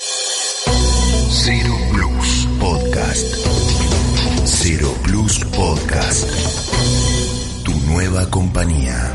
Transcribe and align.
Cero 0.00 1.74
Plus 1.92 2.46
Podcast. 2.60 3.34
Cero 4.44 4.94
Plus 5.02 5.44
Podcast. 5.46 6.30
Tu 7.64 7.72
nueva 7.90 8.30
compañía. 8.30 9.12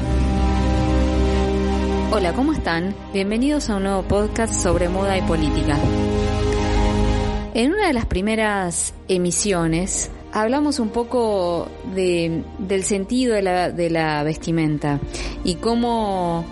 Hola, 2.12 2.34
¿cómo 2.34 2.52
están? 2.52 2.94
Bienvenidos 3.14 3.70
a 3.70 3.78
un 3.78 3.84
nuevo 3.84 4.02
podcast 4.04 4.54
sobre 4.54 4.90
moda 4.90 5.18
y 5.18 5.22
política. 5.22 5.78
En 7.54 7.72
una 7.72 7.88
de 7.88 7.94
las 7.94 8.06
primeras 8.06 8.94
emisiones 9.08 10.12
hablamos 10.34 10.80
un 10.80 10.90
poco 10.90 11.70
de, 11.96 12.44
del 12.60 12.84
sentido 12.84 13.36
de 13.36 13.42
la, 13.42 13.72
de 13.72 13.90
la 13.90 14.22
vestimenta 14.24 15.00
y 15.46 15.56
cómo 15.56 16.44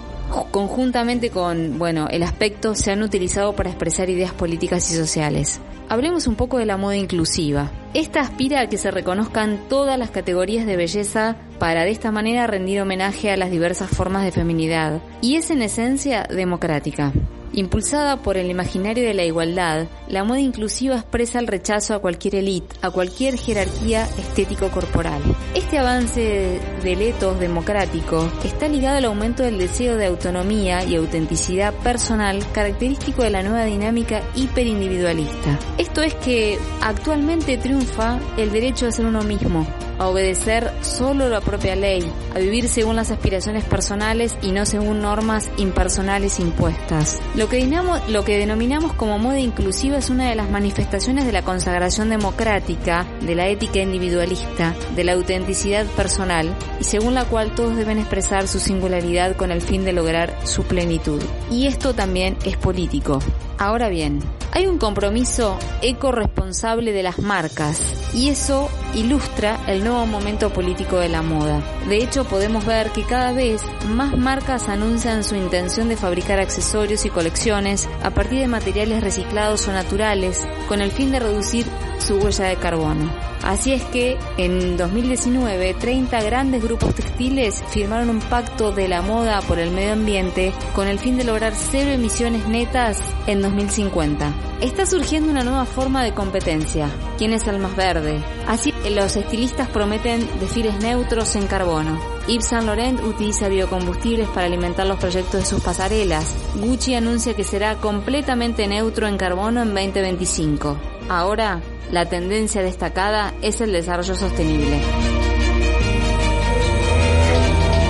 conjuntamente 0.51 1.29
con, 1.29 1.77
bueno, 1.77 2.07
el 2.09 2.23
aspecto 2.23 2.75
se 2.75 2.91
han 2.91 3.03
utilizado 3.03 3.53
para 3.53 3.69
expresar 3.69 4.09
ideas 4.09 4.33
políticas 4.33 4.89
y 4.91 4.95
sociales. 4.95 5.59
Hablemos 5.89 6.25
un 6.27 6.35
poco 6.35 6.57
de 6.57 6.65
la 6.65 6.77
moda 6.77 6.95
inclusiva. 6.95 7.69
Esta 7.93 8.21
aspira 8.21 8.61
a 8.61 8.69
que 8.69 8.77
se 8.77 8.91
reconozcan 8.91 9.59
todas 9.67 9.99
las 9.99 10.09
categorías 10.09 10.65
de 10.65 10.77
belleza 10.77 11.35
para 11.59 11.83
de 11.83 11.91
esta 11.91 12.11
manera 12.11 12.47
rendir 12.47 12.81
homenaje 12.81 13.29
a 13.29 13.37
las 13.37 13.51
diversas 13.51 13.89
formas 13.89 14.23
de 14.23 14.31
feminidad 14.31 15.01
y 15.21 15.35
es 15.35 15.51
en 15.51 15.61
esencia 15.61 16.23
democrática. 16.29 17.11
Impulsada 17.53 18.17
por 18.17 18.37
el 18.37 18.49
imaginario 18.49 19.05
de 19.05 19.13
la 19.13 19.25
igualdad, 19.25 19.87
la 20.07 20.23
moda 20.23 20.39
inclusiva 20.39 20.95
expresa 20.95 21.39
el 21.39 21.47
rechazo 21.47 21.93
a 21.93 21.99
cualquier 21.99 22.35
élite, 22.35 22.75
a 22.81 22.91
cualquier 22.91 23.37
jerarquía 23.37 24.07
estético-corporal. 24.17 25.21
Este 25.53 25.77
avance 25.77 26.61
del 26.81 27.01
etos 27.01 27.39
democrático 27.41 28.31
está 28.45 28.69
ligado 28.69 28.97
al 28.97 29.05
aumento 29.05 29.43
del 29.43 29.57
deseo 29.57 29.97
de 29.97 30.05
autonomía 30.05 30.85
y 30.85 30.95
autenticidad 30.95 31.73
personal 31.73 32.41
característico 32.53 33.23
de 33.23 33.31
la 33.31 33.43
nueva 33.43 33.65
dinámica 33.65 34.21
hiperindividualista. 34.35 35.59
Esto 35.77 36.01
es 36.01 36.15
que 36.15 36.57
actualmente 36.81 37.57
triunfa 37.57 38.17
el 38.37 38.51
derecho 38.51 38.87
a 38.87 38.91
ser 38.93 39.05
uno 39.05 39.23
mismo, 39.23 39.67
a 40.01 40.07
obedecer 40.07 40.73
solo 40.81 41.29
la 41.29 41.41
propia 41.41 41.75
ley, 41.75 42.11
a 42.33 42.39
vivir 42.39 42.67
según 42.67 42.95
las 42.95 43.11
aspiraciones 43.11 43.63
personales 43.63 44.35
y 44.41 44.51
no 44.51 44.65
según 44.65 44.99
normas 44.99 45.47
impersonales 45.57 46.39
impuestas. 46.39 47.19
Lo 47.35 47.47
que, 47.49 48.37
denominamos 48.39 48.93
como 48.93 49.19
moda 49.19 49.37
inclusiva 49.37 49.97
es 49.97 50.09
una 50.09 50.27
de 50.27 50.33
las 50.33 50.49
manifestaciones 50.49 51.27
de 51.27 51.31
la 51.31 51.43
consagración 51.43 52.09
democrática, 52.09 53.05
de 53.21 53.35
la 53.35 53.47
ética 53.47 53.77
individualista, 53.77 54.73
de 54.95 55.03
la 55.03 55.13
autenticidad 55.13 55.85
personal 55.85 56.51
y 56.79 56.83
según 56.83 57.13
la 57.13 57.25
cual 57.25 57.53
todos 57.53 57.75
deben 57.75 57.99
expresar 57.99 58.47
su 58.47 58.59
singularidad 58.59 59.35
con 59.35 59.51
el 59.51 59.61
fin 59.61 59.85
de 59.85 59.93
lograr 59.93 60.35
su 60.45 60.63
plenitud. 60.63 61.21
Y 61.51 61.67
esto 61.67 61.93
también 61.93 62.37
es 62.43 62.57
político. 62.57 63.19
Ahora 63.59 63.89
bien, 63.89 64.19
hay 64.51 64.65
un 64.65 64.79
compromiso 64.79 65.59
eco-responsable 65.83 66.91
de 66.91 67.03
las 67.03 67.19
marcas 67.19 67.79
y 68.15 68.29
eso 68.29 68.67
ilustra 68.93 69.59
el 69.67 69.83
nuevo 69.83 70.05
momento 70.05 70.51
político 70.51 70.97
de 70.97 71.09
la 71.09 71.21
moda. 71.21 71.61
De 71.87 71.97
hecho, 71.97 72.25
podemos 72.25 72.65
ver 72.65 72.91
que 72.91 73.03
cada 73.03 73.31
vez 73.31 73.61
más 73.89 74.17
marcas 74.17 74.69
anuncian 74.69 75.23
su 75.23 75.35
intención 75.35 75.89
de 75.89 75.97
fabricar 75.97 76.39
accesorios 76.39 77.05
y 77.05 77.09
colecciones 77.09 77.89
a 78.03 78.11
partir 78.11 78.39
de 78.39 78.47
materiales 78.47 79.03
reciclados 79.03 79.67
o 79.67 79.71
naturales 79.71 80.45
con 80.67 80.81
el 80.81 80.91
fin 80.91 81.11
de 81.11 81.19
reducir 81.19 81.65
su 81.99 82.17
huella 82.17 82.45
de 82.45 82.55
carbono. 82.55 83.31
Así 83.43 83.73
es 83.73 83.83
que 83.85 84.17
en 84.37 84.77
2019 84.77 85.73
30 85.73 86.21
grandes 86.21 86.63
grupos 86.63 86.93
textiles 86.93 87.63
firmaron 87.69 88.09
un 88.09 88.19
pacto 88.19 88.71
de 88.71 88.87
la 88.87 89.01
moda 89.01 89.41
por 89.41 89.57
el 89.57 89.71
medio 89.71 89.93
ambiente 89.93 90.53
con 90.73 90.87
el 90.87 90.99
fin 90.99 91.17
de 91.17 91.23
lograr 91.23 91.53
cero 91.55 91.91
emisiones 91.91 92.47
netas 92.47 92.99
en 93.25 93.41
2050. 93.41 94.31
Está 94.61 94.85
surgiendo 94.85 95.31
una 95.31 95.43
nueva 95.43 95.65
forma 95.65 96.03
de 96.03 96.13
competencia. 96.13 96.87
¿Quién 97.17 97.33
es 97.33 97.47
el 97.47 97.57
más 97.57 97.75
verde? 97.75 98.21
Así 98.47 98.73
los 98.89 99.15
estilistas 99.15 99.69
prometen 99.69 100.27
desfiles 100.39 100.79
neutros 100.79 101.35
en 101.35 101.47
carbono. 101.47 101.99
Yves 102.27 102.47
Saint 102.47 102.65
Laurent 102.65 102.99
utiliza 103.03 103.47
biocombustibles 103.47 104.27
para 104.29 104.47
alimentar 104.47 104.87
los 104.87 104.99
proyectos 104.99 105.41
de 105.41 105.45
sus 105.45 105.61
pasarelas. 105.61 106.35
Gucci 106.55 106.95
anuncia 106.95 107.35
que 107.35 107.43
será 107.43 107.75
completamente 107.75 108.67
neutro 108.67 109.07
en 109.07 109.17
carbono 109.17 109.61
en 109.61 109.73
2025. 109.73 110.77
Ahora, 111.09 111.61
la 111.91 112.07
tendencia 112.07 112.63
destacada 112.63 113.33
es 113.41 113.61
el 113.61 113.71
desarrollo 113.71 114.15
sostenible. 114.15 114.81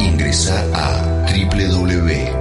Ingresa 0.02 0.66
a 0.74 1.26
www.ceroplus.com.ar 1.32 2.41